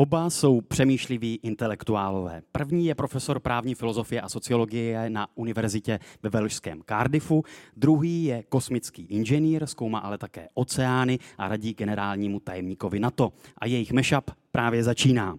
[0.00, 2.42] Oba jsou přemýšliví intelektuálové.
[2.52, 7.44] První je profesor právní filozofie a sociologie na univerzitě ve Velšském Cardiffu,
[7.76, 13.32] druhý je kosmický inženýr, zkoumá ale také oceány a radí generálnímu tajemníkovi NATO.
[13.58, 15.36] A jejich mešap právě začíná.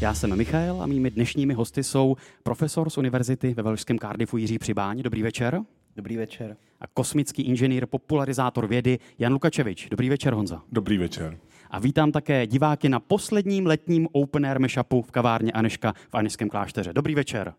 [0.00, 4.58] Já jsem Michal a mými dnešními hosty jsou profesor z univerzity ve Velšském Cardiffu Jiří
[4.58, 5.02] Přibáň.
[5.02, 5.60] Dobrý večer.
[5.96, 6.56] Dobrý večer.
[6.80, 9.88] A kosmický inženýr, popularizátor vědy Jan Lukačevič.
[9.90, 10.62] Dobrý večer, Honza.
[10.72, 11.38] Dobrý večer.
[11.70, 16.48] A vítám také diváky na posledním letním Open Air Meshupu v kavárně Aneška v Anešském
[16.48, 16.92] klášteře.
[16.92, 17.54] Dobrý večer.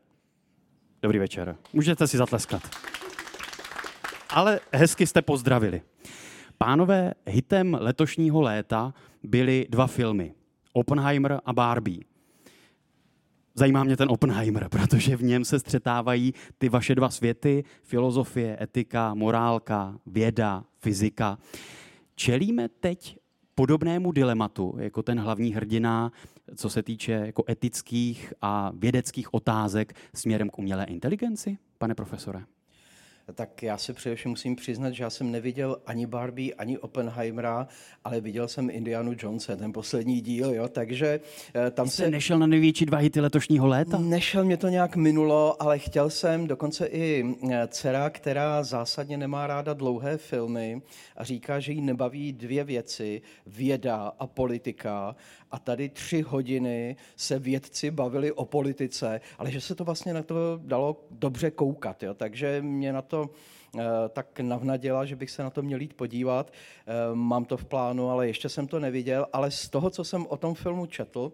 [1.02, 1.56] Dobrý večer.
[1.74, 2.62] Můžete si zatleskat.
[4.30, 5.82] Ale hezky jste pozdravili.
[6.58, 8.94] Pánové, hitem letošního léta
[9.24, 10.34] byly dva filmy.
[10.74, 12.15] Oppenheimer a Barbie.
[13.58, 19.14] Zajímá mě ten Oppenheimer, protože v něm se střetávají ty vaše dva světy, filozofie, etika,
[19.14, 21.38] morálka, věda, fyzika.
[22.16, 23.18] Čelíme teď
[23.56, 26.12] podobnému dilematu, jako ten hlavní hrdina,
[26.56, 32.44] co se týče jako etických a vědeckých otázek směrem k umělé inteligenci, pane profesore?
[33.34, 37.68] Tak já se především musím přiznat, že já jsem neviděl ani Barbie, ani Oppenheimera,
[38.04, 41.20] ale viděl jsem Indianu Jonese, ten poslední díl, jo, takže
[41.56, 42.10] eh, tam se...
[42.10, 43.98] nešel na největší dva hity letošního léta?
[43.98, 49.48] Nešel mě to nějak minulo, ale chtěl jsem, dokonce i eh, dcera, která zásadně nemá
[49.48, 50.82] ráda dlouhé filmy
[51.18, 55.16] a říká, že jí nebaví dvě věci, věda a politika
[55.56, 60.24] a tady tři hodiny se vědci bavili o politice, ale že se to vlastně na
[60.24, 63.30] to dalo dobře koukat, jo, takže mě na to
[63.80, 66.52] eh, tak navnaděla, že bych se na to měl jít podívat.
[66.52, 70.26] Eh, mám to v plánu, ale ještě jsem to neviděl, ale z toho, co jsem
[70.28, 71.32] o tom filmu četl,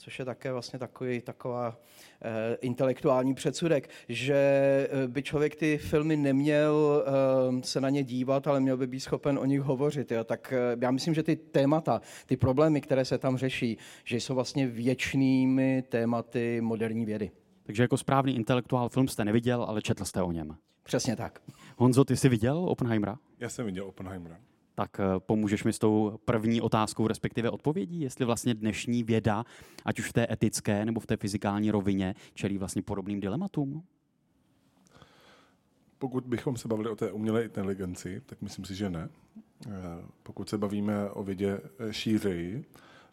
[0.00, 1.78] což je také vlastně takový, taková
[2.22, 7.04] eh, intelektuální předsudek, že by člověk ty filmy neměl
[7.62, 10.12] se na ně dívat, ale měl by být schopen o nich hovořit.
[10.12, 10.24] Jo.
[10.24, 14.66] Tak já myslím, že ty témata, ty problémy, které se tam řeší, že jsou vlastně
[14.66, 17.30] věčnými tématy moderní vědy.
[17.62, 20.56] Takže jako správný intelektuál film jste neviděl, ale četl jste o něm.
[20.82, 21.42] Přesně tak.
[21.76, 23.16] Honzo, ty jsi viděl Oppenheimera?
[23.40, 24.36] Já jsem viděl Oppenheimera.
[24.80, 29.44] Tak eh, pomůžeš mi s tou první otázkou, respektive odpovědí, jestli vlastně dnešní věda,
[29.84, 33.82] ať už v té etické nebo v té fyzikální rovině, čelí vlastně podobným dilematům?
[35.98, 39.08] Pokud bychom se bavili o té umělé inteligenci, tak myslím si, že ne.
[39.66, 39.70] Eh,
[40.22, 42.64] pokud se bavíme o vědě eh, šířeji,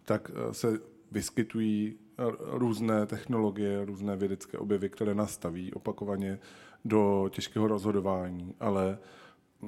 [0.06, 0.80] tak se
[1.12, 1.96] vyskytují
[2.40, 6.40] různé technologie, různé vědecké objevy, které nastaví opakovaně
[6.86, 8.98] do těžkého rozhodování, ale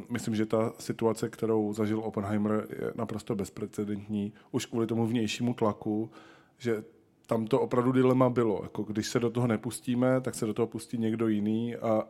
[0.10, 6.12] myslím, že ta situace, kterou zažil Oppenheimer, je naprosto bezprecedentní, už kvůli tomu vnějšímu tlaku,
[6.58, 6.84] že
[7.28, 8.60] tam to opravdu dilema bylo.
[8.64, 12.04] Jako když se do toho nepustíme, tak se do toho pustí někdo jiný a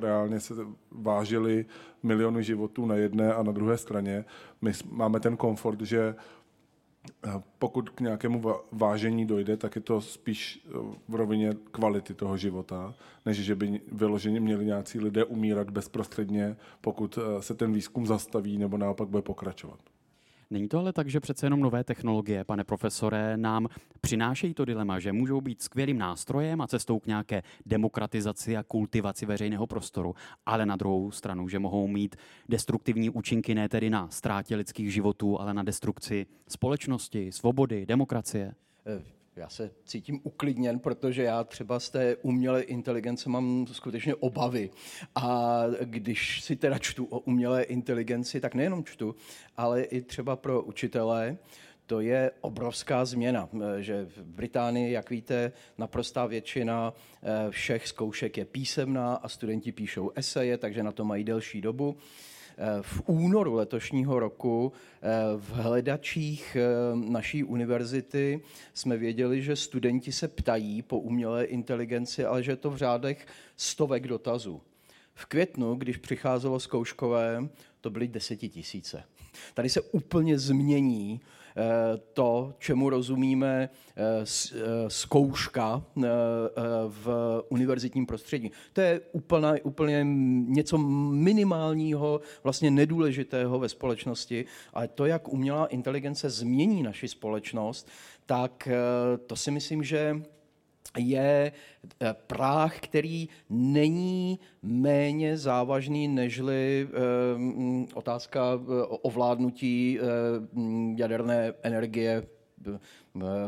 [0.00, 0.54] reálně se
[0.90, 1.66] vážili
[2.02, 4.24] miliony životů na jedné a na druhé straně.
[4.60, 6.14] My máme ten komfort, že
[7.58, 10.70] pokud k nějakému vážení dojde, tak je to spíš eh,
[11.08, 12.94] v rovině kvality toho života,
[13.26, 18.58] než že by vyloženě měli nějací lidé umírat bezprostředně, pokud eh, se ten výzkum zastaví
[18.58, 19.78] nebo naopak bude pokračovat.
[20.50, 23.68] Není to ale tak, že přece jenom nové technologie, pane profesore, nám
[24.00, 29.26] přinášejí to dilema, že můžou být skvělým nástrojem a cestou k nějaké demokratizaci a kultivaci
[29.26, 30.14] veřejného prostoru,
[30.46, 32.16] ale na druhou stranu, že mohou mít
[32.48, 38.54] destruktivní účinky ne tedy na ztrátě lidských životů, ale na destrukci společnosti, svobody, demokracie?
[39.36, 44.70] Já se cítím uklidněn, protože já třeba z té umělé inteligence mám skutečně obavy.
[45.14, 49.14] A když si teda čtu o umělé inteligenci, tak nejenom čtu,
[49.56, 51.36] ale i třeba pro učitele,
[51.86, 53.48] to je obrovská změna,
[53.78, 60.10] že v Británii, jak víte, naprostá většina eh, všech zkoušek je písemná a studenti píšou
[60.14, 61.96] eseje, takže na to mají delší dobu.
[62.80, 64.72] V únoru letošního roku
[65.02, 68.42] eh, v hledačích eh, naší univerzity
[68.74, 73.26] jsme věděli, že studenti se ptají po umělé inteligenci, ale že je to v řádech
[73.56, 74.62] stovek dotazů.
[75.14, 77.48] V květnu, když přicházelo zkouškové,
[77.80, 79.04] to byly desetitisíce.
[79.54, 81.20] Tady se úplně změní
[81.58, 85.84] Eh, to, čemu rozumíme eh, eh, zkouška
[86.88, 87.08] v
[87.48, 88.50] univerzitním prostředí.
[88.72, 90.00] To je úplně, úplně
[90.48, 90.78] něco
[91.12, 94.44] minimálního, vlastně nedůležitého ve společnosti,
[94.74, 97.88] ale to, jak umělá inteligence změní naši společnost,
[98.26, 98.68] tak
[99.26, 100.22] to si myslím, že
[100.96, 101.52] je
[102.00, 109.98] eh, práh, který není méně závažný nežli eh, otázka eh, ovládnutí
[110.96, 112.26] jaderné energie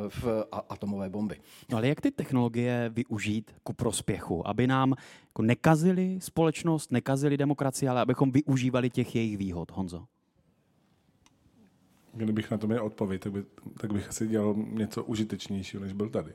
[0.09, 1.37] v atomové bomby.
[1.71, 4.95] No ale jak ty technologie využít ku prospěchu, aby nám
[5.29, 10.05] jako nekazili společnost, nekazili demokracii, ale abychom využívali těch jejich výhod, Honzo?
[12.13, 13.45] Kdybych na to měl odpověď, tak, by,
[13.81, 16.33] tak bych asi dělal něco užitečnějšího, než byl tady.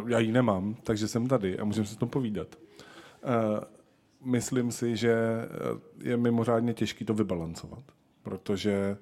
[0.00, 2.56] Uh, já ji nemám, takže jsem tady a můžeme se tom povídat.
[2.56, 3.60] Uh,
[4.24, 5.16] myslím si, že
[6.02, 7.82] je mimořádně těžké to vybalancovat,
[8.22, 8.96] protože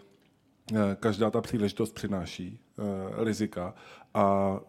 [1.00, 2.58] každá ta příležitost přináší
[3.16, 3.74] rizika
[4.14, 4.60] a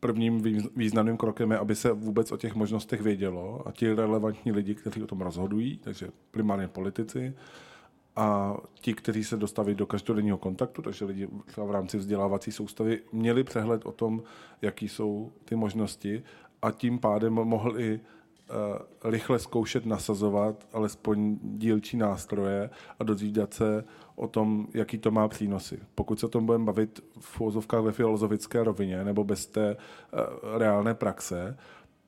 [0.00, 0.42] prvním
[0.76, 5.02] významným krokem je, aby se vůbec o těch možnostech vědělo a ti relevantní lidi, kteří
[5.02, 7.34] o tom rozhodují, takže primárně politici,
[8.20, 13.00] a ti, kteří se dostaví do každodenního kontaktu, takže lidi třeba v rámci vzdělávací soustavy
[13.12, 14.22] měli přehled o tom,
[14.62, 16.22] jaký jsou ty možnosti
[16.62, 23.84] a tím pádem mohli uh, rychle zkoušet nasazovat alespoň dílčí nástroje a dozvídat se
[24.16, 25.78] o tom, jaký to má přínosy.
[25.94, 30.58] Pokud se o tom budeme bavit v úvozovkách ve filozofické rovině nebo bez té uh,
[30.58, 31.56] reálné praxe,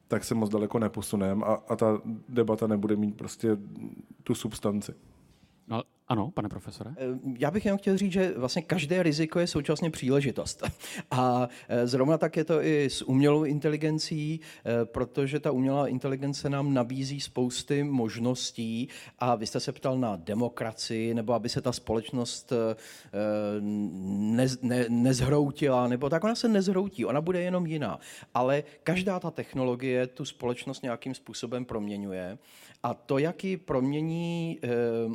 [0.09, 3.57] tak se moc daleko neposuneme a, a ta debata nebude mít prostě
[4.23, 4.95] tu substanci.
[6.11, 6.91] No, ano, pane profesore.
[6.97, 10.63] Eh, já bych jenom chtěl říct, že vlastně každé riziko je současně příležitost.
[11.11, 16.51] A eh, zrovna tak je to i s umělou inteligencí, eh, protože ta umělá inteligence
[16.51, 18.89] nám nabízí spousty možností
[19.19, 22.53] a vy jste se ptal na demokracii, nebo aby se ta společnost
[23.61, 27.99] ne, ne, nezhroutila, nebo tak ona se nezhroutí, ona bude jenom jiná.
[28.35, 32.39] Ale každá ta technologie tu společnost nějakým způsobem proměňuje
[32.83, 34.59] a to, jak ji promění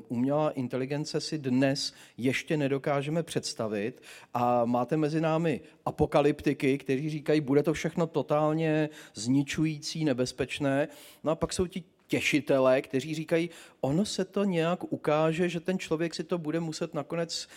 [0.07, 4.01] umělá inteligence, inteligence si dnes ještě nedokážeme představit
[4.33, 10.87] a máte mezi námi apokalyptiky, kteří říkají, bude to všechno totálně zničující, nebezpečné.
[11.23, 13.49] No a pak jsou ti těšitelé, kteří říkají,
[13.81, 17.47] ono se to nějak ukáže, že ten člověk si to bude muset nakonec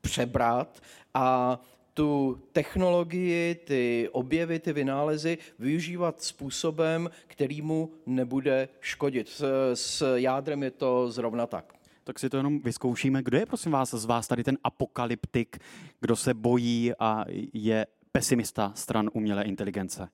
[0.00, 0.82] přebrat
[1.14, 1.60] a
[1.94, 9.28] tu technologii, ty objevy, ty vynálezy využívat způsobem, který mu nebude škodit.
[9.28, 9.44] S,
[9.74, 11.77] s jádrem je to zrovna tak
[12.08, 13.22] tak si to jenom vyzkoušíme.
[13.22, 15.58] Kdo je, prosím vás, z vás tady ten apokalyptik,
[16.00, 20.08] kdo se bojí a je pesimista stran umělé inteligence?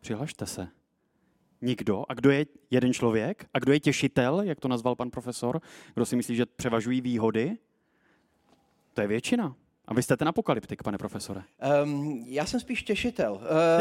[0.00, 0.68] Přihlašte se.
[1.60, 2.04] Nikdo.
[2.08, 3.46] A kdo je jeden člověk?
[3.54, 5.60] A kdo je těšitel, jak to nazval pan profesor?
[5.94, 7.58] Kdo si myslí, že převažují výhody?
[8.94, 9.56] To je většina.
[9.88, 11.42] A vy jste ten apokalyptik, pane profesore.
[11.84, 13.40] Um, já jsem spíš těšitel.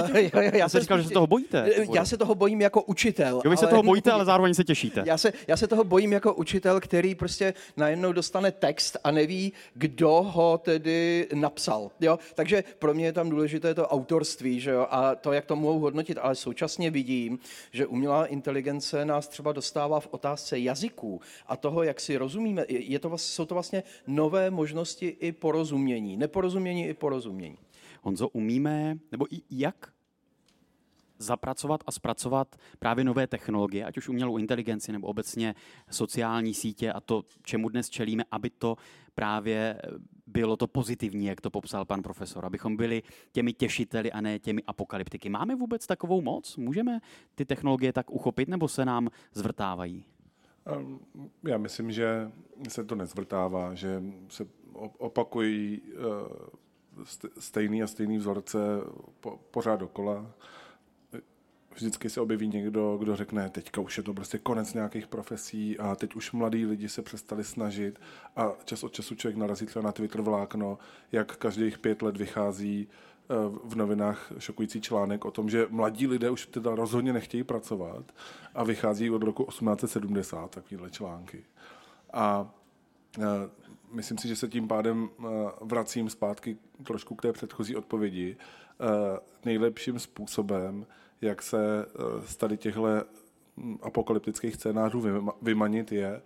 [0.09, 1.71] Uh, já, já jsem říkal, spíš, že se toho bojíte.
[1.75, 3.36] Eh, já se toho bojím jako učitel.
[3.36, 5.04] Jo, vy ale, se toho bojíte, ale zároveň se těšíte.
[5.06, 9.54] Já se, já se toho bojím jako učitel, který prostě najednou dostane text a neví,
[9.74, 11.92] kdo ho tedy napsal.
[12.00, 12.19] Jo?
[12.36, 14.88] Takže pro mě je tam důležité to autorství že jo?
[14.89, 17.39] a to, jak to mohou hodnotit, ale současně vidím,
[17.71, 22.65] že umělá inteligence nás třeba dostává v otázce jazyků a toho, jak si rozumíme.
[22.69, 26.17] Je to, jsou to vlastně nové možnosti i porozumění porozumění.
[26.17, 27.57] Neporozumění i porozumění.
[28.01, 29.94] Honzo, umíme, nebo jak
[31.19, 35.55] zapracovat a zpracovat právě nové technologie, ať už umělou inteligenci nebo obecně
[35.89, 38.75] sociální sítě a to, čemu dnes čelíme, aby to
[39.15, 39.81] právě
[40.27, 44.63] bylo to pozitivní, jak to popsal pan profesor, abychom byli těmi těšiteli a ne těmi
[44.67, 45.29] apokalyptiky.
[45.29, 46.57] Máme vůbec takovou moc?
[46.57, 46.99] Můžeme
[47.35, 50.05] ty technologie tak uchopit nebo se nám zvrtávají?
[50.67, 50.99] Ehm,
[51.47, 52.31] já myslím, že
[52.69, 54.45] se to nezvrtává, že se
[54.97, 56.57] opakují eh,
[57.39, 58.57] stejný a stejný vzorce
[59.51, 60.31] pořád dokola.
[61.75, 65.95] Vždycky se objeví někdo, kdo řekne, teďka už je to prostě konec nějakých profesí a
[65.95, 67.99] teď už mladí lidi se přestali snažit
[68.35, 70.78] a čas od času člověk narazí třeba na Twitter vlákno,
[71.11, 76.30] jak každých pět let vychází eh, v novinách šokující článek o tom, že mladí lidé
[76.30, 78.06] už teda rozhodně nechtějí pracovat
[78.56, 81.45] a vychází od roku 1870 takovéhle články.
[82.13, 82.54] A
[83.19, 83.21] eh,
[83.91, 85.25] myslím si, že se tím pádem eh,
[85.61, 88.37] vracím zpátky trošku k té předchozí odpovědi.
[88.79, 90.85] Eh, nejlepším způsobem,
[91.21, 93.03] jak se eh, z tady těchto
[93.57, 95.03] hm, apokalyptických scénářů
[95.41, 96.21] vymanit, je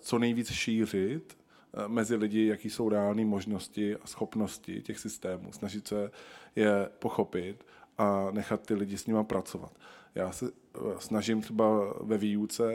[0.00, 1.38] co nejvíc šířit
[1.86, 5.52] mezi lidi, jaký jsou reální možnosti a schopnosti těch systémů.
[5.52, 6.10] Snažit se
[6.56, 7.66] je pochopit
[7.98, 9.72] a nechat ty lidi s nimi pracovat.
[10.14, 10.50] Já se
[10.98, 12.72] snažím třeba ve výuce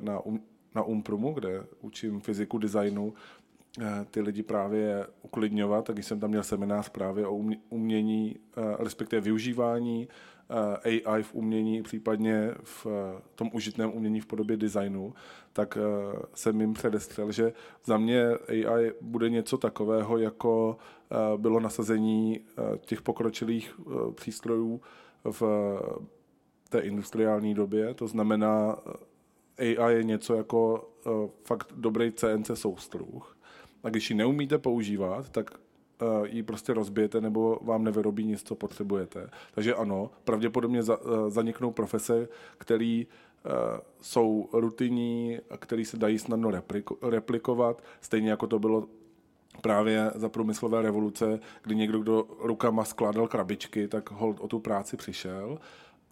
[0.00, 0.40] na, um,
[0.76, 3.14] na Umpromu, kde učím fyziku designu,
[4.10, 10.08] ty lidi právě uklidňovat, tak jsem tam měl seminář právě o umění, eh, respektive využívání
[10.84, 12.86] eh, AI v umění, případně v
[13.34, 15.14] tom užitném umění v podobě designu,
[15.52, 15.78] tak
[16.34, 17.52] jsem jim předestřel, že
[17.84, 20.76] za mě AI bude něco takového, jako
[21.36, 22.40] bylo nasazení
[22.80, 23.80] těch pokročilých
[24.14, 24.80] přístrojů
[25.30, 25.42] v
[26.68, 27.94] té industriální době.
[27.94, 28.76] To znamená,
[29.58, 30.88] AI je něco jako
[31.44, 33.35] fakt dobrý CNC soustruh,
[33.86, 35.50] a když ji neumíte používat, tak
[36.24, 39.30] ji prostě rozbijete nebo vám nevyrobí nic, co potřebujete.
[39.54, 42.28] Takže ano, pravděpodobně za, zaniknou profese,
[42.58, 43.02] které
[44.00, 46.52] jsou rutinní a které se dají snadno
[47.02, 48.88] replikovat, stejně jako to bylo
[49.60, 54.96] právě za průmyslové revoluce, kdy někdo, kdo rukama skládal krabičky, tak hold o tu práci
[54.96, 55.58] přišel.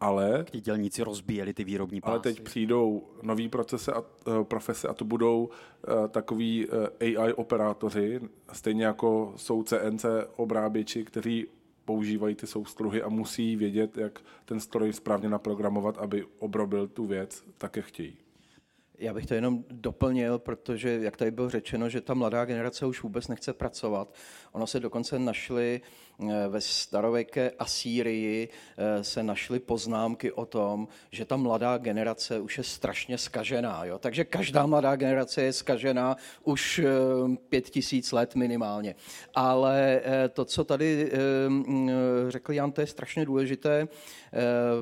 [0.00, 2.10] Ale, Ti dělníci rozbíjeli ty výrobní pásy.
[2.10, 7.32] ale teď přijdou nový procese a, uh, profese a to budou uh, takový uh, AI
[7.32, 8.20] operátoři,
[8.52, 10.04] stejně jako jsou CNC
[10.36, 11.46] obráběči, kteří
[11.84, 17.44] používají ty soustruhy a musí vědět, jak ten stroj správně naprogramovat, aby obrobil tu věc
[17.58, 18.16] tak, jak chtějí.
[18.98, 23.02] Já bych to jenom doplnil, protože, jak tady bylo řečeno, že ta mladá generace už
[23.02, 24.14] vůbec nechce pracovat.
[24.52, 25.80] Ono se dokonce našly
[26.22, 32.58] eh, ve starověké Asýrii eh, se našly poznámky o tom, že ta mladá generace už
[32.58, 33.84] je strašně skažená.
[33.84, 33.98] Jo?
[33.98, 36.88] Takže každá mladá generace je skažená už eh,
[37.48, 38.94] pět tisíc let minimálně.
[39.34, 41.12] Ale to, co tady
[42.28, 43.88] řekl Jan, to je strašně důležité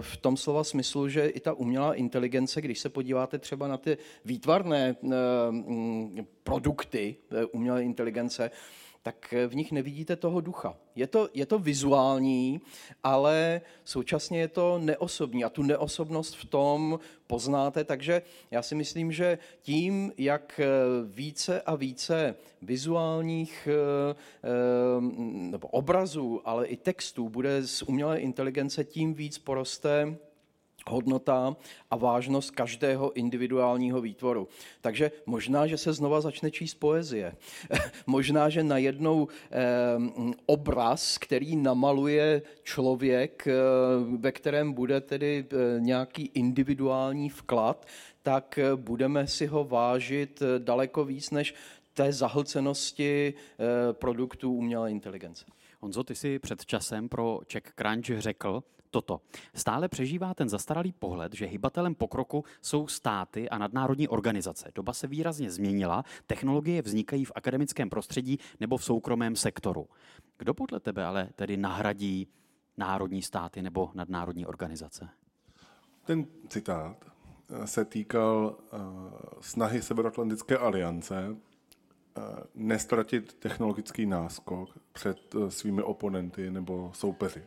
[0.00, 3.98] v tom slova smyslu, že i ta umělá inteligence, když se podíváte třeba na ty
[4.24, 4.96] výtvarné
[6.42, 7.16] produkty
[7.52, 8.50] umělé inteligence,
[9.02, 10.76] tak v nich nevidíte toho ducha.
[10.94, 12.60] Je to, je to vizuální,
[13.04, 19.12] ale současně je to neosobní a tu neosobnost v tom poznáte, takže já si myslím,
[19.12, 20.60] že tím, jak
[21.04, 24.48] více a více vizuálních eh, eh,
[25.50, 30.16] nebo obrazů, ale i textů bude z umělé inteligence, tím víc poroste
[30.86, 31.56] hodnota
[31.90, 34.48] a vážnost každého individuálního výtvoru.
[34.80, 37.36] Takže možná, že se znova začne číst poezie.
[38.06, 39.58] možná, že najednou eh,
[40.46, 43.52] obraz, který namaluje člověk, eh,
[44.16, 47.86] ve kterém bude tedy eh, nějaký individuální vklad,
[48.22, 51.54] tak eh, budeme si ho vážit eh, daleko víc než
[51.94, 55.44] té zahlcenosti eh, produktů umělé inteligence.
[55.80, 58.62] Honzo, ty si před časem pro Czech Crunch řekl,
[58.92, 59.20] toto.
[59.54, 64.70] Stále přežívá ten zastaralý pohled, že hybatelem pokroku jsou státy a nadnárodní organizace.
[64.74, 69.88] Doba se výrazně změnila, technologie vznikají v akademickém prostředí nebo v soukromém sektoru.
[70.38, 72.28] Kdo podle tebe ale tedy nahradí
[72.76, 75.08] národní státy nebo nadnárodní organizace?
[76.04, 78.78] Ten citát eh, se týkal uh,
[79.40, 87.42] snahy Severoatlantické aliance uh, nestratit technologický náskok před svými oponenty nebo soupeři.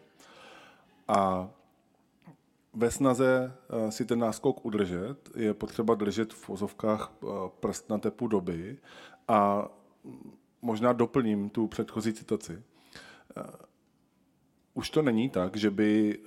[1.07, 1.49] A
[2.73, 7.27] ve snaze eh, si ten náskok udržet je potřeba držet v vozovkách eh,
[7.59, 8.77] prst na tepu doby
[9.27, 9.67] a
[10.61, 12.63] možná doplním tu předchozí citaci.
[14.75, 16.19] Eh, už to není tak, že by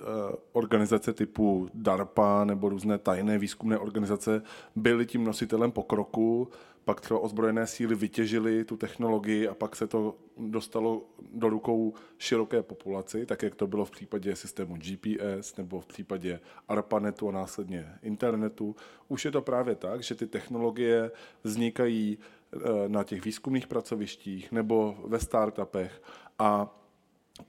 [0.51, 4.41] organizace typu DARPA nebo různé tajné výzkumné organizace
[4.75, 6.47] byly tím nositelem pokroku
[6.89, 12.63] pak třeba ozbrojené síly vytěžily tu technologii a pak se to dostalo do rukou široké
[12.63, 17.93] populaci, tak jak to bylo v případě systému GPS nebo v případě ARPANETu a následně
[18.01, 18.75] internetu.
[19.07, 21.11] Už je to právě tak, že ty technologie
[21.43, 26.01] vznikají eh, na těch výzkumných pracovištích nebo ve startupech
[26.39, 26.75] a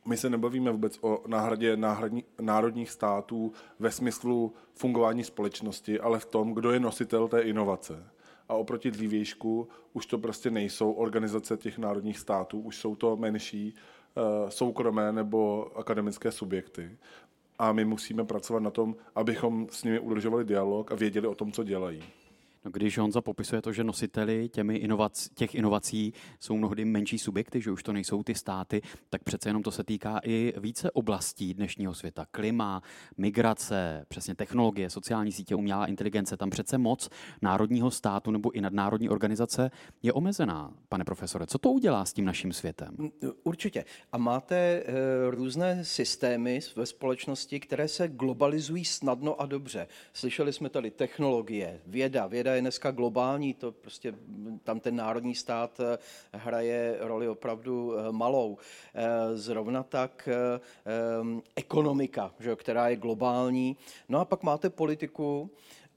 [0.04, 6.26] my se nebavíme vůbec o náhradě náhradní, národních států ve smyslu fungování společnosti, ale v
[6.26, 8.04] tom, kdo je nositel té inovace
[8.48, 13.74] a oproti dřívějšku už to prostě nejsou organizace těch národních států, už jsou to menší
[13.74, 16.98] eh, soukromé nebo akademické subjekty.
[17.58, 21.52] A my musíme pracovat na tom, abychom s nimi udržovali dialog a věděli o tom,
[21.52, 22.02] co dělají.
[22.64, 27.60] No, když Honza popisuje to, že nositeli těmi inovac, těch inovací jsou mnohdy menší subjekty,
[27.60, 31.54] že už to nejsou ty státy, tak přece jenom to se týká i více oblastí
[31.54, 32.26] dnešního světa.
[32.30, 32.82] Klima,
[33.16, 36.36] migrace, přesně technologie, sociální sítě, umělá inteligence.
[36.36, 37.08] Tam přece moc
[37.42, 39.70] národního státu nebo i nadnárodní organizace
[40.02, 40.72] je omezená.
[40.88, 42.96] Pane profesore, co to udělá s tím naším světem?
[43.42, 43.84] Určitě.
[44.12, 49.86] A máte uh, různé systémy ve společnosti, které se globalizují snadno a dobře.
[50.12, 54.14] Slyšeli jsme tady technologie, věda, věda věda je dneska globální, to prostě
[54.64, 55.98] tam ten národní stát eh,
[56.32, 58.58] hraje roli opravdu eh, malou.
[58.94, 60.28] Eh, zrovna tak
[61.56, 63.76] ekonomika, že, která je globální.
[64.08, 65.50] No a pak máte politiku,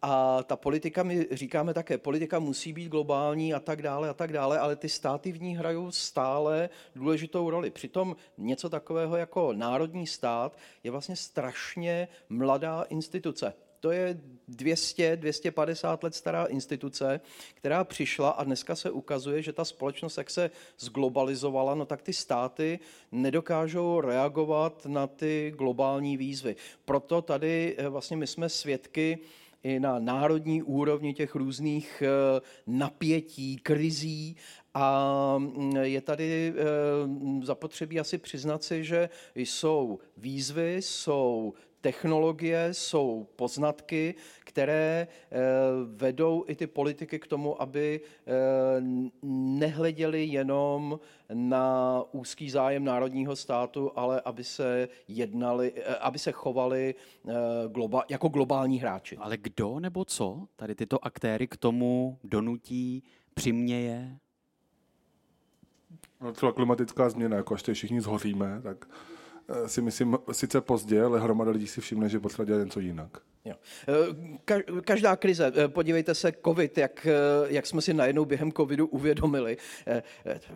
[0.06, 4.34] a ta politika, my říkáme také, politika musí být globální a tak dále a tak
[4.34, 7.72] dále, ale ty státy v ní hrajou stále důležitou roli.
[7.72, 13.54] Přitom něco takového jako národní stát je vlastně strašně mladá instituce.
[13.84, 17.20] To je 200, 250 let stará instituce,
[17.54, 22.14] která přišla a dneska se ukazuje, že ta společnost, jak se zglobalizovala, no tak ty
[22.14, 22.80] státy
[23.12, 26.56] nedokážou reagovat na ty globální výzvy.
[26.86, 29.20] Proto tady eh, vlastně my jsme svědky
[29.64, 32.04] i na národní úrovni těch různých
[32.68, 34.36] napětí, krizí
[34.74, 36.54] a mm, je tady
[37.44, 45.38] zapotřebí asi přiznat si, že jsou výzvy, jsou technologie, jsou poznatky, které eh,
[45.96, 48.32] vedou i ty politiky k tomu, aby eh,
[49.60, 51.00] nehleděli jenom
[51.34, 56.96] na úzký zájem národního státu, ale aby se jednali, eh, aby se chovali
[57.68, 59.18] globa, jako globální hráči.
[59.18, 64.18] Ale kdo nebo co tady tyto aktéry k tomu donutí, přiměje?
[66.22, 68.86] No, třeba klimatická změna, jako až všichni zhoříme, tak
[69.68, 73.18] si myslím, sice pozdě, ale hromada lidí si všimne, že potřeba dělat něco jinak.
[73.46, 73.56] Jo.
[73.88, 77.08] Eh, každá krize, eh, podívejte se, covid, jak,
[77.48, 79.58] jak jsme si najednou během covidu uvědomili,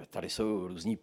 [0.09, 0.99] tady jsou různí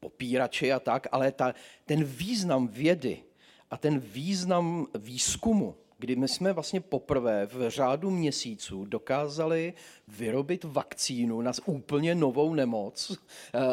[0.00, 1.54] popírači a tak, ale ta,
[1.84, 3.22] ten význam vědy
[3.70, 9.74] a ten význam výzkumu kdy my jsme vlastně poprvé v řádu měsíců dokázali
[10.08, 13.18] vyrobit vakcínu na úplně novou nemoc.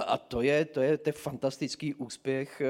[0.08, 2.62] A to je, to je, to je fantastický úspěch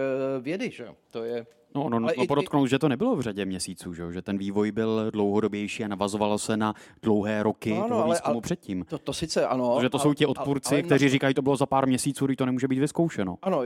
[0.42, 0.72] vědy.
[0.72, 0.88] Že?
[1.14, 2.70] To je No, no, no podotknout, i...
[2.70, 6.58] že to nebylo v řadě měsíců, že, že ten vývoj byl dlouhodobější a navazovalo se
[6.58, 8.86] na dlouhé roky no, no, toho výzkumu ale, předtím.
[8.90, 9.76] To, to sice ano.
[9.76, 11.12] Protože to jsou ti odpůrci, ale, kteří na...
[11.12, 13.38] říkají, to bylo za pár měsíců, kdy to nemůže být vyzkoušeno.
[13.42, 13.64] Ano,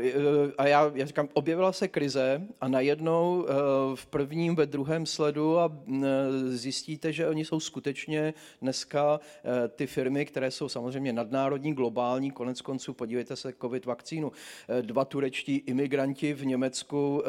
[0.57, 3.53] a já, já říkám, objevila se krize a najednou eh,
[3.95, 6.07] v prvním, ve druhém sledu a eh,
[6.49, 12.61] zjistíte, že oni jsou skutečně dneska eh, ty firmy, které jsou samozřejmě nadnárodní, globální, konec
[12.61, 14.31] konců, podívejte se, covid vakcínu.
[14.81, 17.23] Dva turečtí imigranti v Německu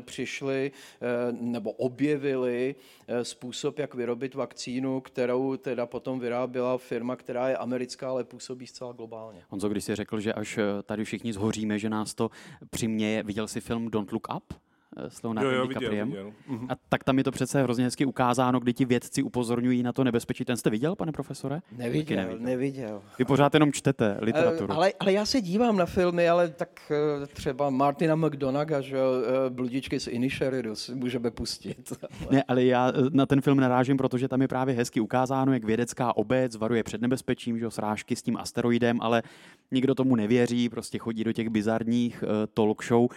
[0.00, 2.74] přišli eh, nebo objevili
[3.08, 8.66] eh, způsob, jak vyrobit vakcínu, kterou teda potom vyráběla firma, která je americká, ale působí
[8.66, 9.42] zcela globálně.
[9.48, 12.30] Honzo, když jsi řekl, že až eh, tady všichni zhoříme, že nás to
[12.70, 14.65] přiměje, viděl jsi film Don't Look Up?
[15.08, 16.14] S Leonardo DiCapriem.
[16.48, 16.66] Mhm.
[16.70, 20.04] A tak tam je to přece hrozně hezky ukázáno, kdy ti vědci upozorňují na to
[20.04, 20.44] nebezpečí.
[20.44, 21.60] Ten jste viděl, pane profesore?
[21.72, 22.46] Neviděl, neviděl.
[22.46, 23.02] neviděl.
[23.18, 24.72] Vy pořád jenom čtete literaturu.
[24.72, 29.50] Ale, ale já se dívám na filmy, ale tak eh, třeba Martina McDonaga, že eh,
[29.50, 31.92] Bludičky z Inisheridu můžeme pustit.
[32.30, 35.64] ne, ale já eh, na ten film narážím, protože tam je právě hezky ukázáno, jak
[35.64, 39.22] vědecká obec varuje před nebezpečím, že srážky s tím asteroidem, ale
[39.70, 43.08] nikdo tomu nevěří, prostě chodí do těch bizarních talk show.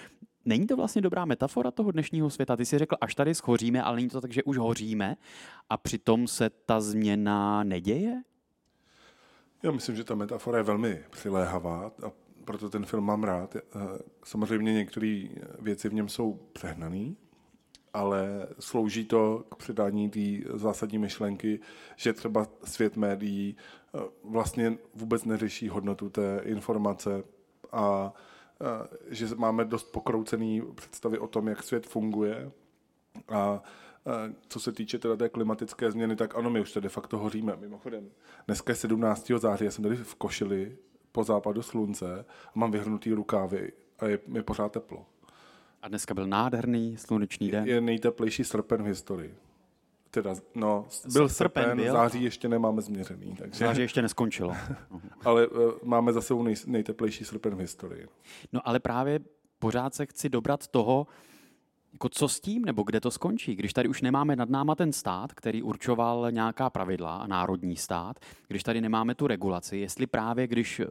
[0.46, 2.58] Není to vlastně dobrá metafora toho dnešního světa?
[2.58, 5.16] Ty jsi řekl, až tady schoříme, ale není to tak, že už hoříme
[5.70, 8.22] a přitom se ta změna neděje?
[9.64, 12.12] Já myslím, že ta metafora je velmi přiléhavá a
[12.46, 13.56] proto ten film mám rád.
[13.56, 13.62] Eh,
[14.24, 15.28] samozřejmě některé
[15.60, 17.14] věci v něm jsou přehnané,
[17.94, 21.60] ale slouží to k předání té zásadní myšlenky,
[21.96, 27.24] že třeba svět médií eh, vlastně vůbec neřeší hodnotu té informace
[27.72, 28.14] a
[29.10, 32.52] že máme dost pokroucený představy o tom, jak svět funguje.
[33.30, 33.64] A
[34.08, 37.18] eh, co se týče teda té klimatické změny, tak ano, my už to de facto
[37.18, 37.56] hoříme.
[37.56, 38.10] Mimochodem,
[38.48, 39.32] dneska je 17.
[39.38, 40.78] září, já jsem tady v košili
[41.12, 45.06] po západu slunce a mám vyhrnutý rukávy a je mi pořád teplo.
[45.82, 47.68] A dneska byl nádherný slunečný den.
[47.68, 49.36] Je nejteplejší srpen v historii.
[50.12, 51.94] Teda, no, byl srpen, srpen byl?
[51.94, 53.36] září ještě nemáme změřený.
[53.36, 53.66] Takže...
[53.66, 54.54] Září ještě neskončilo.
[55.26, 58.08] ale uh, máme zase nej, nejteplejší srpen v historii.
[58.54, 59.20] No ale právě
[59.60, 61.08] pořád se chci dobrat toho,
[61.94, 63.56] jako co s tím, nebo kde to skončí?
[63.56, 68.20] Když tady už nemáme nad náma ten stát, který určoval nějaká pravidla, a národní stát,
[68.48, 70.82] když tady nemáme tu regulaci, jestli právě když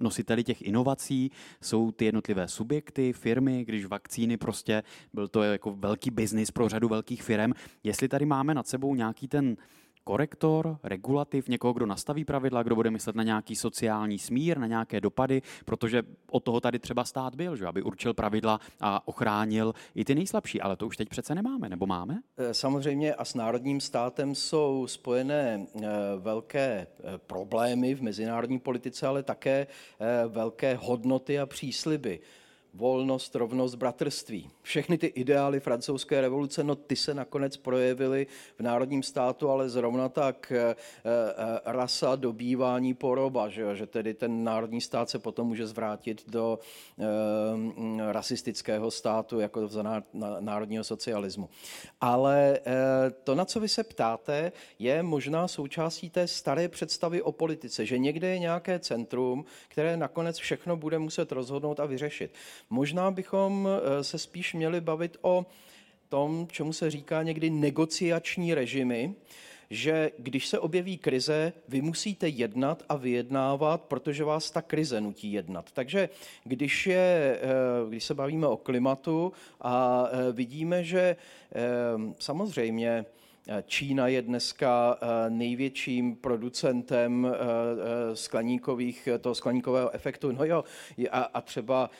[0.00, 1.30] nositeli těch inovací
[1.62, 4.82] jsou ty jednotlivé subjekty, firmy, když vakcíny prostě
[5.12, 7.52] byl to jako velký biznis pro řadu velkých firm.
[7.84, 9.56] Jestli tady máme nad sebou nějaký ten
[10.04, 15.00] korektor, regulativ, někoho, kdo nastaví pravidla, kdo bude myslet na nějaký sociální smír, na nějaké
[15.00, 17.66] dopady, protože od toho tady třeba stát byl, že?
[17.66, 21.86] aby určil pravidla a ochránil i ty nejslabší, ale to už teď přece nemáme, nebo
[21.86, 22.18] máme?
[22.36, 25.86] Eh, samozřejmě a s národním státem jsou spojené eh,
[26.18, 29.66] velké eh, problémy v mezinárodní politice, ale také
[30.28, 32.20] velké hodnoty a přísliby
[32.74, 34.50] volnost, rovnost, bratrství.
[34.62, 38.26] Všechny ty ideály francouzské revoluce, no ty se nakonec projevily
[38.58, 40.74] v národním státu, ale zrovna tak e, e,
[41.64, 46.58] rasa, dobývání, poroba, že, že tedy ten národní stát se potom může zvrátit do
[46.98, 50.02] e, rasistického státu, jako za
[50.40, 51.48] národního socialismu.
[52.00, 52.60] Ale
[53.24, 57.98] to, na co vy se ptáte, je možná součástí té staré představy o politice, že
[57.98, 62.34] někde je nějaké centrum, které nakonec všechno bude muset rozhodnout a vyřešit.
[62.70, 65.46] Možná bychom eh, se spíš měli bavit o
[66.08, 69.14] tom, čemu se říká někdy negociační režimy,
[69.70, 75.32] že když se objeví krize, vy musíte jednat a vyjednávat, protože vás ta krize nutí
[75.32, 75.72] jednat.
[75.72, 76.08] Takže
[76.44, 81.16] když, je, eh, když se bavíme o klimatu a eh, vidíme, že
[82.18, 83.04] samozřejmě
[83.66, 84.98] Čína je dneska
[85.28, 87.34] největším producentem
[88.14, 90.32] skleníkových, toho skleníkového efektu.
[90.32, 90.64] No jo,
[91.10, 91.90] a, a třeba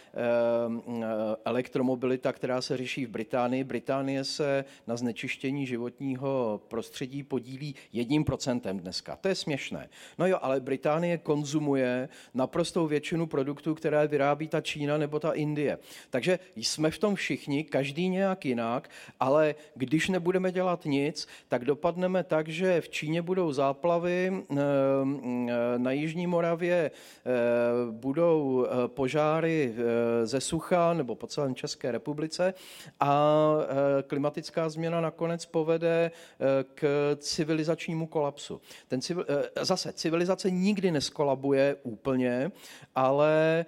[1.45, 3.65] elektromobilita, která se řeší v Británii.
[3.65, 9.17] Británie se na znečištění životního prostředí podílí jedním procentem dneska.
[9.17, 9.89] To je směšné.
[10.19, 15.79] No jo, ale Británie konzumuje naprostou většinu produktů, které vyrábí ta Čína nebo ta Indie.
[16.11, 22.25] Takže jsme v tom všichni, každý nějak jinak, ale když nebudeme dělat nic, tak dopadneme
[22.25, 24.57] tak, že v Číně budou záplavy, eh,
[25.77, 27.31] na Jižní Moravě eh,
[27.91, 29.75] budou eh, požáry
[30.25, 32.55] ze sucha nebo po celém České republice
[33.01, 33.55] a
[34.07, 36.11] klimatická změna nakonec povede
[36.75, 38.61] k civilizačnímu kolapsu.
[38.89, 39.27] Ten civil,
[39.61, 42.53] zase, civilizace nikdy neskolabuje úplně,
[42.95, 43.65] ale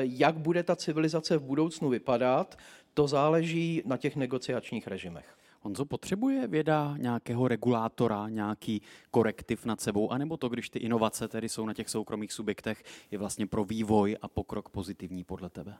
[0.00, 2.58] jak bude ta civilizace v budoucnu vypadat,
[2.94, 5.41] to záleží na těch negociačních režimech.
[5.64, 11.48] Honzo, potřebuje věda nějakého regulátora, nějaký korektiv nad sebou, anebo to, když ty inovace tedy
[11.48, 15.74] jsou na těch soukromých subjektech, je vlastně pro vývoj a pokrok pozitivní podle tebe?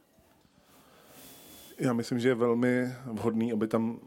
[1.79, 4.01] Já myslím, že je velmi vhodný, aby tam,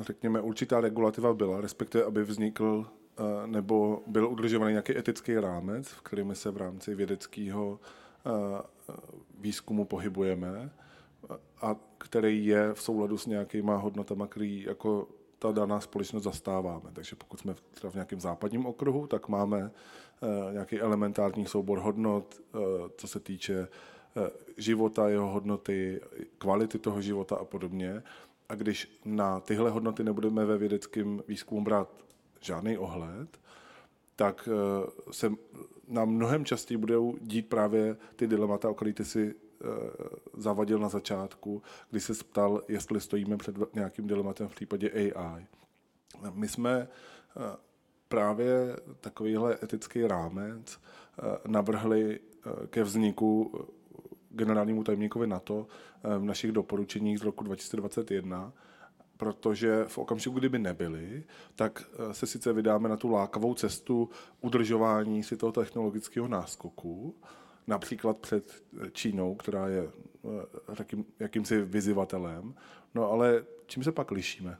[0.00, 6.00] řekněme, určitá regulativa byla, respektive aby vznikl eh, nebo byl udržovaný nějaký etický rámec, v
[6.00, 7.80] kterým se v rámci vědeckého
[8.26, 8.62] eh,
[9.40, 10.70] výzkumu pohybujeme
[11.60, 16.90] a který je v souladu s nějakýma hodnotama, který jako ta daná společnost zastáváme.
[16.92, 17.54] Takže pokud jsme
[17.90, 19.70] v nějakém západním okruhu, tak máme
[20.20, 22.60] uh, nějaký elementární soubor hodnot, uh,
[22.96, 23.68] co se týče
[24.16, 24.22] uh,
[24.56, 26.00] života, jeho hodnoty,
[26.38, 28.02] kvality toho života a podobně.
[28.48, 31.88] A když na tyhle hodnoty nebudeme ve vědeckém výzkumu brát
[32.40, 33.40] žádný ohled,
[34.16, 34.48] tak
[35.10, 35.32] se
[35.88, 39.47] nám mnohem častěji budou dít právě ty dilemata, o kterých ty si Eh,
[40.36, 45.46] zavadil na začátku, kdy se ptal, jestli stojíme před nějakým dilematem v případě AI.
[46.32, 46.88] My jsme
[47.36, 47.56] eh,
[48.08, 52.20] právě takovýhle etický rámec eh, navrhli
[52.70, 53.52] ke vzniku
[54.30, 55.66] generálnímu tajemníkovi NATO
[56.18, 58.52] v našich doporučeních z roku 2021,
[59.16, 65.36] protože v okamžiku, kdyby nebyly, tak se sice vydáme na tu lákavou cestu udržování si
[65.36, 67.14] toho technologického náskoku,
[67.68, 69.90] například před Čínou, která je
[70.80, 72.54] eh, jakýmsi vyzývatelem.
[72.94, 74.58] No ale čím se pak lišíme?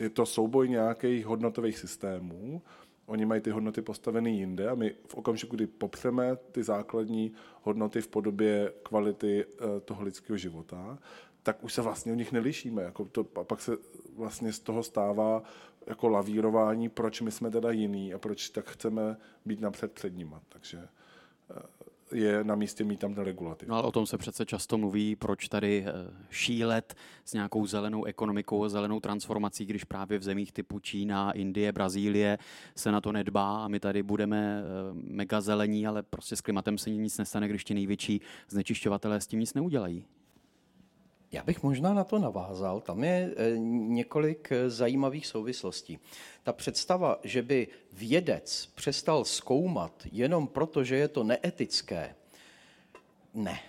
[0.00, 2.62] Je to souboj nějakých hodnotových systémů,
[3.06, 8.00] oni mají ty hodnoty postaveny jinde a my v okamžiku, kdy popřeme ty základní hodnoty
[8.00, 10.98] v podobě kvality eh, toho lidského života,
[11.42, 12.82] tak už se vlastně o nich nelišíme.
[12.82, 13.72] Jako to, a pak se
[14.16, 15.42] vlastně z toho stává
[15.86, 20.40] jako lavírování, proč my jsme teda jiný a proč tak chceme být napřed před nima.
[20.48, 20.88] Takže
[22.12, 23.68] je na místě mít tam ten regulativ.
[23.68, 25.92] No ale o tom se přece často mluví, proč tady eh,
[26.30, 32.38] šílet s nějakou zelenou ekonomikou, zelenou transformací, když právě v zemích typu Čína, Indie, Brazílie
[32.76, 36.78] se na to nedbá a my tady budeme eh, mega zelení, ale prostě s klimatem
[36.78, 40.04] se nic nestane, když ti největší znečišťovatelé s tím nic neudělají.
[41.32, 42.80] Já bych možná na to navázal.
[42.80, 45.98] Tam je eh, několik eh, zajímavých souvislostí.
[46.42, 52.14] Ta představa, že by vědec přestal zkoumat jenom proto, že je to neetické,
[53.34, 53.60] ne.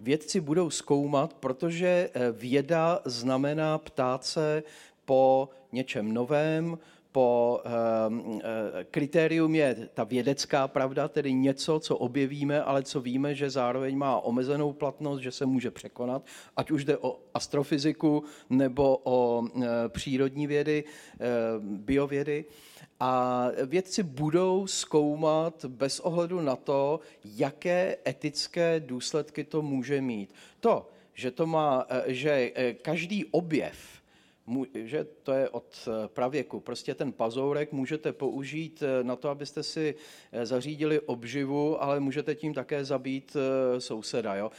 [0.00, 4.62] Vědci budou zkoumat, protože eh, věda znamená ptát se
[5.04, 6.78] po něčem novém,
[7.12, 13.34] po ehm, eh, kritérium je ta vědecká pravda, tedy něco, co objevíme, ale co víme,
[13.34, 19.00] že zároveň má omezenou platnost, že se může překonat, ať už jde o astrofyziku nebo
[19.04, 21.26] o eh, přírodní vědy, eh,
[21.60, 22.44] biovědy.
[23.00, 30.34] A vědci budou zkoumat bez ohledu na to, jaké etické důsledky to může mít.
[30.60, 34.01] To, že, to má, že každý objev
[34.74, 36.60] že to je od eh, pravěku.
[36.60, 39.94] Prostě ten pazourek můžete použít eh, na to, abyste si
[40.32, 43.36] eh, zařídili obživu, ale můžete tím také zabít
[43.78, 44.34] souseda.
[44.34, 44.50] Jo?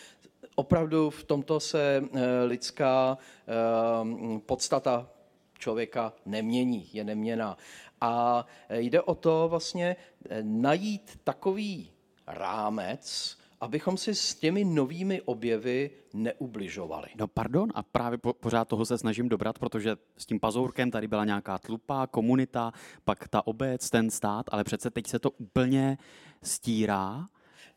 [0.56, 2.04] Opravdu v tomto se
[2.46, 3.18] lidská
[4.46, 5.10] podstata
[5.60, 7.58] člověka nemění, je neměná.
[8.02, 9.96] A jde o to vlastně
[10.42, 11.92] najít takový
[12.28, 17.08] rámec, abychom si s těmi novými objevy neubližovali.
[17.16, 21.08] No pardon, a právě po, pořád toho se snažím dobrat, protože s tím pazourkem tady
[21.08, 22.72] byla nějaká tlupa, komunita,
[23.04, 25.98] pak ta obec, ten stát, ale přece teď se to úplně
[26.42, 27.26] stírá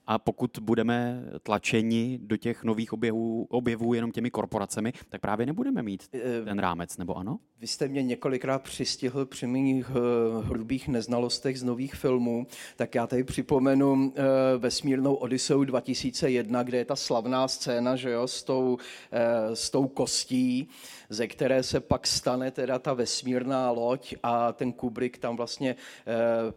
[0.07, 5.83] a pokud budeme tlačeni do těch nových objevů, objevů jenom těmi korporacemi, tak právě nebudeme
[5.83, 6.09] mít
[6.45, 7.39] ten rámec, nebo ano?
[7.61, 13.07] Vy jste mě několikrát přistihl při mých eh, hrubých neznalostech z nových filmů, tak já
[13.07, 14.23] tady připomenu eh,
[14.59, 18.79] vesmírnou Odysseu 2001, kde je ta slavná scéna že jo, s, tou,
[19.13, 20.69] eh, s tou kostí,
[21.09, 25.77] ze které se pak stane teda ta vesmírná loď a ten Kubrick tam vlastně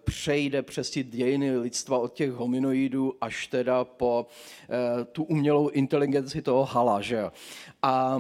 [0.04, 4.28] přejde přes ty dějiny lidstva od těch hominoidů až teda po
[5.12, 7.02] tu umělou inteligenci toho Hala.
[7.02, 7.32] Že jo.
[7.82, 8.18] A,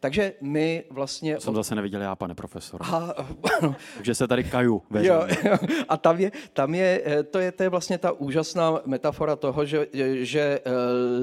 [0.00, 1.40] takže my vlastně...
[1.40, 2.80] Jsem zase neviděl já, pane profesor.
[2.84, 3.14] A,
[3.96, 4.82] Takže se tady kaju.
[5.00, 5.56] Jo, jo,
[5.88, 9.64] a tam je, tam je, eh, to je, to je vlastně ta úžasná metafora toho,
[9.64, 10.70] že, že eh,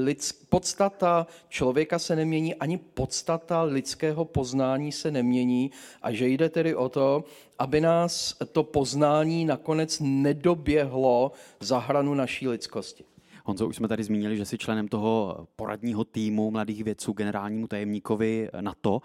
[0.04, 6.76] lidsk, podstata člověka se nemění, ani podstata lidského poznání se nemění a že jde tedy
[6.76, 7.24] o to,
[7.60, 13.04] aby nás to poznání nakonec nedoběhlo za hranu naší lidskosti.
[13.44, 18.50] Honzo, už jsme tady zmínili, že jsi členem toho poradního týmu mladých vědců generálnímu tajemníkovi
[18.62, 19.02] NATO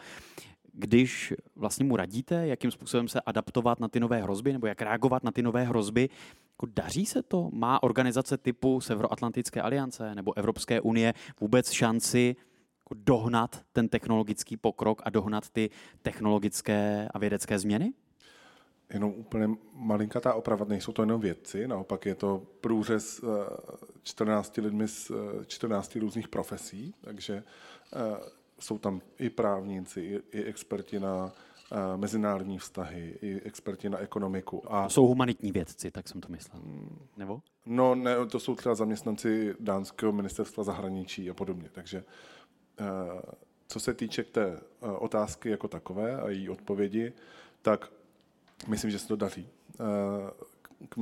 [0.78, 5.24] když vlastně mu radíte, jakým způsobem se adaptovat na ty nové hrozby nebo jak reagovat
[5.24, 6.08] na ty nové hrozby,
[6.50, 7.50] jako daří se to?
[7.52, 12.36] Má organizace typu Severoatlantické aliance nebo Evropské unie vůbec šanci
[12.78, 15.70] jako dohnat ten technologický pokrok a dohnat ty
[16.02, 17.92] technologické a vědecké změny?
[18.92, 23.24] Jenom úplně malinkatá oprava, nejsou to jenom vědci, naopak je to průřez
[24.02, 25.12] 14 eh, lidmi z
[25.46, 27.42] 14 eh, různých profesí, takže
[27.96, 27.98] eh,
[28.60, 31.32] jsou tam i právníci, i, experti na
[31.96, 34.72] mezinárodní vztahy, i experti na ekonomiku.
[34.72, 34.88] A...
[34.88, 36.62] Jsou humanitní vědci, tak jsem to myslel.
[37.16, 37.40] Nebo?
[37.66, 41.68] No, ne, to jsou třeba zaměstnanci dánského ministerstva zahraničí a podobně.
[41.72, 42.04] Takže
[43.66, 47.12] co se týče té otázky jako takové a její odpovědi,
[47.62, 47.90] tak
[48.66, 49.48] myslím, že se to daří.
[49.80, 49.86] Uh,
[50.88, 50.96] k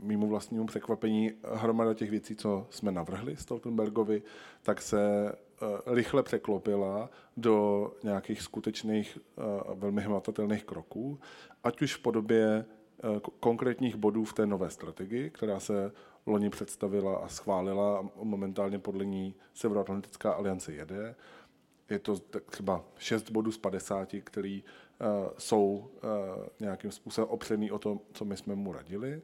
[0.00, 4.22] mýmu vlastnímu překvapení hromada těch věcí, co jsme navrhli Stoltenbergovi,
[4.62, 9.42] tak se Eh, rychle překlopila do nějakých skutečných eh,
[9.74, 11.18] velmi hmatatelných kroků,
[11.64, 15.92] ať už v podobě eh, konkrétních bodů v té nové strategii, která se
[16.26, 21.14] loni představila a schválila a momentálně podle ní Severoatlantická aliance jede.
[21.90, 22.18] Je to
[22.50, 24.64] třeba 6 bodů z 50, který
[25.38, 25.90] jsou
[26.60, 29.22] nějakým způsobem opřený o to, co my jsme mu radili.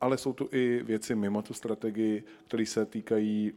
[0.00, 3.52] Ale jsou tu i věci mimo tu strategii, které se týkají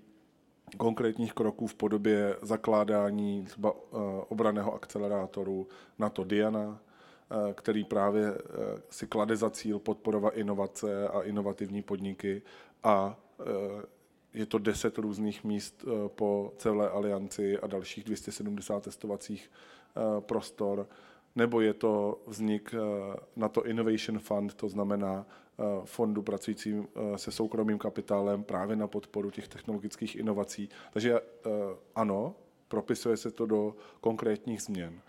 [0.77, 3.95] konkrétních kroků v podobě zakládání třeba eh,
[4.29, 5.67] obraného akcelerátoru
[5.99, 6.79] NATO Diana,
[7.53, 8.37] který právě
[8.89, 12.41] si klade za cíl podporovat inovace a inovativní podniky
[12.83, 13.19] a
[14.33, 19.51] je to deset různých míst po celé alianci a dalších 270 testovacích
[20.19, 20.87] prostor,
[21.35, 22.75] nebo je to vznik
[23.35, 25.25] NATO Innovation Fund, to znamená
[25.61, 30.69] Eh, fondu pracujícím eh, se soukromým kapitálem právě na podporu těch technologických inovací.
[30.93, 31.49] Takže eh,
[31.95, 32.35] ano,
[32.67, 35.01] propisuje se to do konkrétních změn.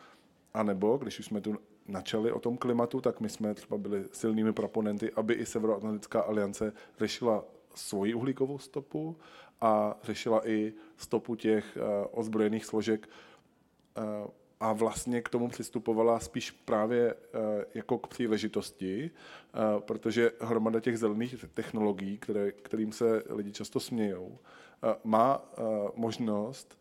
[0.55, 1.57] A nebo, když už jsme tu
[1.87, 6.73] načali o tom klimatu, tak my jsme třeba byli silnými proponenty, aby i Severoatlantická aliance
[6.99, 9.17] řešila svoji uhlíkovou stopu
[9.61, 11.79] a řešila i stopu těch
[12.13, 13.09] ozbrojených složek
[14.63, 20.99] a vlastně k tomu přistupovala spíš právě eh, jako k příležitosti, eh, protože hromada těch
[20.99, 25.45] zelených technologií, které, kterým se lidi často smějou, eh, má
[25.95, 26.79] možnost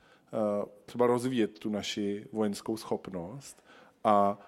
[0.85, 3.63] třeba rozvíjet tu naši vojenskou schopnost
[4.03, 4.39] a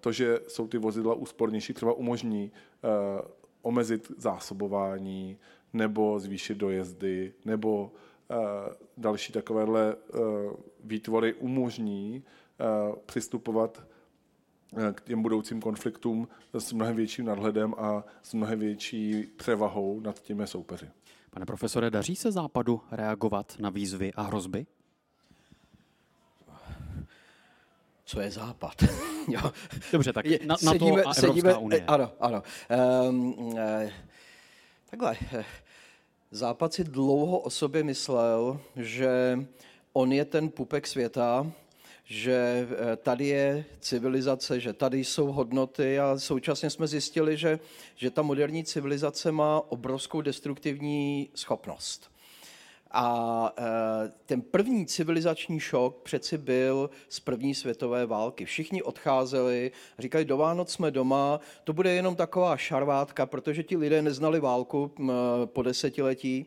[0.00, 2.52] to, že jsou ty vozidla úspornější, třeba umožní
[3.62, 5.38] omezit zásobování
[5.72, 7.92] nebo zvýšit dojezdy, nebo
[8.96, 9.96] další takovéhle
[10.84, 12.24] výtvory umožní
[12.60, 13.82] Eh, přistupovat
[14.76, 16.28] eh, k těm budoucím konfliktům
[16.58, 20.88] s mnohem větším nadhledem a s mnohem větší převahou nad těmi soupeři.
[21.30, 24.66] Pane profesore, daří se Západu reagovat na výzvy a hrozby?
[28.04, 28.84] Co je Západ?
[29.28, 29.52] jo.
[29.92, 31.84] Dobře, tak na, na sedíme, to a Evropská sedíme, unie.
[31.86, 32.42] Ano, ano.
[33.08, 33.92] Um, eh,
[34.90, 35.16] takhle.
[36.30, 39.38] Západ si dlouho o sobě myslel, že
[39.92, 41.52] on je ten pupek světa,
[42.04, 47.58] že eh, tady je civilizace, že tady jsou hodnoty a současně jsme zjistili, že,
[47.96, 52.10] že ta moderní civilizace má obrovskou destruktivní schopnost.
[52.90, 58.44] A eh, ten první civilizační šok přeci byl z první světové války.
[58.44, 64.02] Všichni odcházeli, říkali, do Vánoc jsme doma, to bude jenom taková šarvátka, protože ti lidé
[64.02, 64.90] neznali válku
[65.44, 66.46] po desetiletí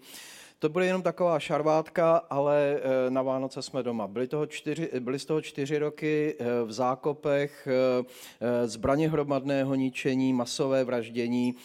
[0.62, 4.08] to bude jenom taková šarvátka, ale eh, na Vánoce jsme doma.
[4.08, 10.34] Byli, toho čtyři, byli z toho čtyři roky eh, v zákopech, eh, zbraně hromadného ničení,
[10.34, 11.56] masové vraždění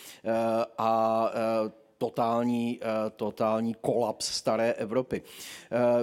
[0.78, 1.30] a
[1.98, 2.80] totální,
[3.16, 5.22] totální kolaps staré Evropy.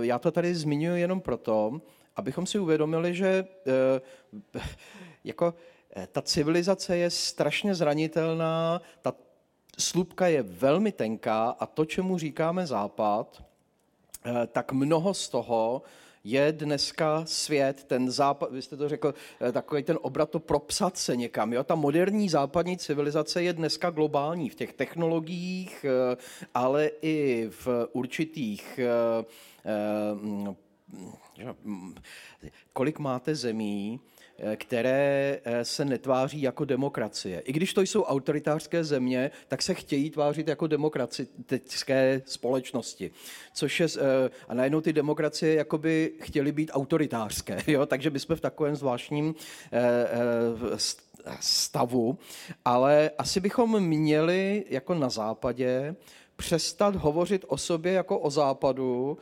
[0.02, 1.82] Já to tady zmiňuji jenom proto,
[2.16, 4.60] abychom si uvědomili, že eh,
[5.24, 5.54] jako
[5.96, 9.14] eh, ta civilizace je strašně zranitelná, ta
[9.80, 13.44] slupka je velmi tenká a to, čemu říkáme západ,
[14.26, 15.82] eh, tak mnoho z toho
[16.24, 19.14] je dneska svět, ten západ, vy jste to řekl,
[19.52, 21.54] takový ten obrat to propsat se někam.
[21.54, 21.64] Jo?
[21.64, 25.86] Ta moderní západní civilizace je dneska globální v těch technologiích,
[26.54, 28.80] ale i v určitých
[32.74, 34.13] kolik máte zemí, eh,
[34.56, 37.40] které eh, se netváří jako demokracie.
[37.40, 43.12] I když to jsou autoritářské země, tak se chtějí tvářit jako demokratické společnosti.
[43.54, 47.58] Což je, eh, a najednou ty demokracie jakoby chtěly být autoritářské.
[47.68, 47.86] Jo?
[47.86, 49.36] Takže my jsme v takovém zvláštním
[51.40, 52.18] stavu.
[52.66, 55.96] Ale asi bychom měli jako na západě
[56.36, 59.18] přestat hovořit o sobě jako o západu,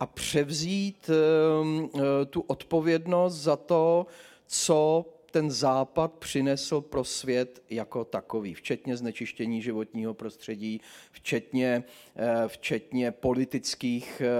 [0.00, 4.06] a převzít ehm, eh, tu odpovědnost za to,
[4.46, 10.80] co ten západ přinesl pro svět jako takový, včetně znečištění životního prostředí,
[11.10, 11.84] včetně,
[12.16, 14.30] eh, včetně politických eh,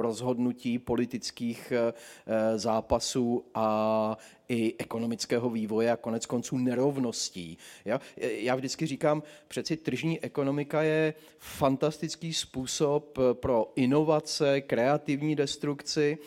[0.00, 1.72] rozhodnutí, politických
[2.56, 7.58] zápasů a i ekonomického vývoje a konec konců nerovností.
[7.84, 16.18] Já, já vždycky říkám, přeci tržní ekonomika je fantastický způsob pro inovace, kreativní destrukci,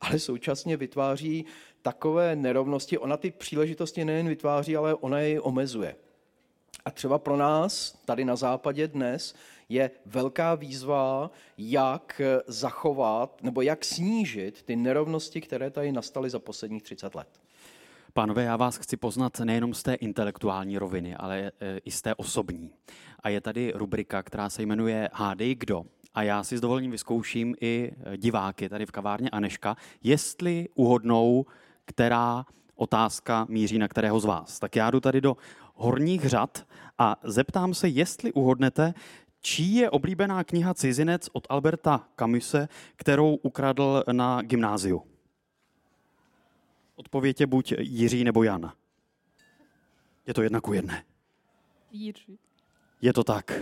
[0.00, 1.46] ale současně vytváří
[1.82, 2.98] takové nerovnosti.
[2.98, 5.96] Ona ty příležitosti nejen vytváří, ale ona je omezuje.
[6.84, 9.34] A třeba pro nás tady na západě dnes
[9.68, 16.82] je velká výzva, jak zachovat nebo jak snížit ty nerovnosti, které tady nastaly za posledních
[16.82, 17.28] 30 let.
[18.12, 22.14] Pánové, já vás chci poznat nejenom z té intelektuální roviny, ale e, i z té
[22.14, 22.70] osobní.
[23.20, 25.84] A je tady rubrika, která se jmenuje Hádej kdo.
[26.14, 31.46] A já si s dovolením vyzkouším i diváky tady v kavárně Aneška, jestli uhodnou,
[31.90, 34.58] která otázka míří na kterého z vás.
[34.58, 35.36] Tak já jdu tady do
[35.74, 36.66] horních řad
[36.98, 38.94] a zeptám se, jestli uhodnete,
[39.40, 45.02] čí je oblíbená kniha Cizinec od Alberta Camuse, kterou ukradl na gymnáziu.
[46.96, 48.72] Odpověď je buď Jiří nebo Jan.
[50.26, 51.04] Je to jedna ku jedné.
[51.90, 52.38] Jiří.
[53.02, 53.52] Je to tak.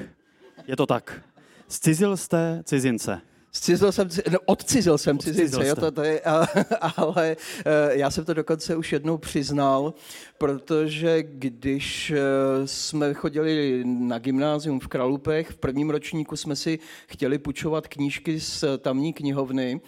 [0.66, 1.22] Je to tak.
[1.68, 3.20] Zcizil jste cizince.
[3.52, 6.20] Zcizil jsem, no, odcizil jsem cizince, jo, to, to je,
[6.96, 9.94] ale eh, já jsem to dokonce už jednou přiznal,
[10.38, 12.16] protože když eh,
[12.64, 18.64] jsme chodili na gymnázium v Kralupech, v prvním ročníku jsme si chtěli půjčovat knížky z
[18.78, 19.80] tamní knihovny,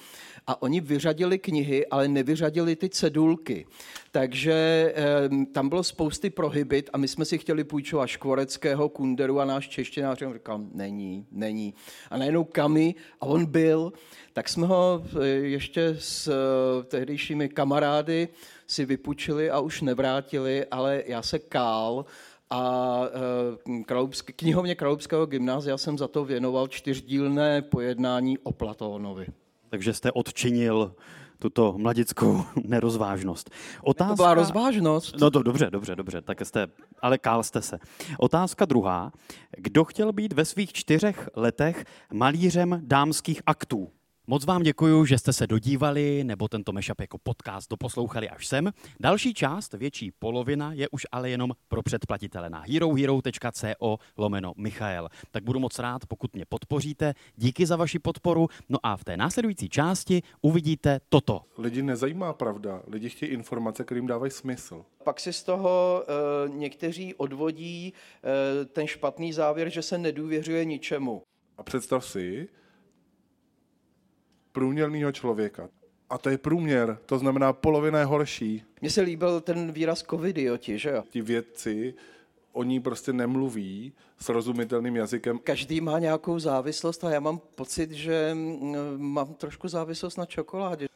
[0.50, 3.66] a oni vyřadili knihy, ale nevyřadili ty cedulky.
[4.10, 4.52] Takže
[4.96, 9.68] e, tam bylo spousty prohybit a my jsme si chtěli půjčovat Škvoreckého, Kunderu a náš
[9.68, 11.74] češtinář říkal, není, není.
[12.10, 13.92] A najednou Kamy a on byl,
[14.32, 18.28] tak jsme ho eh, ještě s e, tehdejšími kamarády
[18.66, 22.04] si vypůjčili a už nevrátili, ale já se kál,
[22.50, 23.02] a
[23.80, 29.26] e, knihovně Kralupského gymnázia jsem za to věnoval čtyřdílné pojednání o Platónovi.
[29.70, 30.94] Takže jste odčinil
[31.38, 33.50] tuto mladickou nerozvážnost.
[33.82, 34.12] Otázka...
[34.12, 35.16] To byla rozvážnost.
[35.20, 36.66] No to dobře, dobře, dobře, tak jste,
[37.02, 37.78] ale kál jste se.
[38.18, 39.12] Otázka druhá.
[39.56, 43.88] Kdo chtěl být ve svých čtyřech letech malířem dámských aktů?
[44.30, 48.70] Moc vám děkuji, že jste se dodívali nebo tento mashup jako podcast doposlouchali až sem.
[49.00, 55.08] Další část, větší polovina, je už ale jenom pro předplatitele na herohero.co lomeno Michael.
[55.30, 57.14] Tak budu moc rád, pokud mě podpoříte.
[57.36, 58.48] Díky za vaši podporu.
[58.68, 61.40] No a v té následující části uvidíte toto.
[61.58, 64.84] Lidi nezajímá pravda, lidi chtějí informace, kterým dávají smysl.
[65.04, 71.22] Pak si z toho e, někteří odvodí e, ten špatný závěr, že se nedůvěřuje ničemu.
[71.58, 72.48] A představ si,
[74.52, 75.68] průměrného člověka.
[76.10, 78.62] A to je průměr, to znamená polovina je horší.
[78.80, 81.04] Mně se líbil ten výraz covidioti, že jo?
[81.10, 81.94] Ti vědci,
[82.52, 85.38] oni prostě nemluví srozumitelným jazykem.
[85.38, 90.88] Každý má nějakou závislost a já mám pocit, že mm, mám trošku závislost na čokoládě.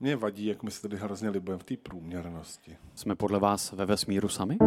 [0.00, 2.76] Mě vadí, jak my se tady hrozně libujeme v té průměrnosti.
[2.94, 4.58] Jsme podle vás ve vesmíru sami?